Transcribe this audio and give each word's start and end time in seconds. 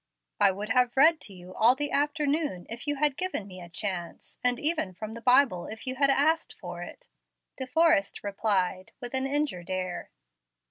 "I 0.39 0.51
would 0.51 0.69
have 0.69 0.97
read 0.97 1.21
to 1.21 1.33
you 1.35 1.53
all 1.53 1.75
the 1.75 1.91
afternoon, 1.91 2.65
if 2.71 2.87
you 2.87 2.95
had 2.95 3.15
given 3.15 3.45
me 3.45 3.61
a 3.61 3.69
chance, 3.69 4.39
and 4.43 4.59
even 4.59 4.93
from 4.93 5.13
the 5.13 5.21
Bible 5.21 5.67
if 5.67 5.85
you 5.85 5.93
had 5.93 6.09
asked 6.09 6.57
for 6.57 6.81
it," 6.81 7.07
De 7.55 7.67
Forrest 7.67 8.23
replied, 8.23 8.93
with 8.99 9.13
an 9.13 9.27
injured 9.27 9.69
air. 9.69 10.09